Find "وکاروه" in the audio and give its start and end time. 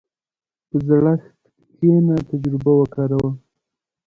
2.79-3.29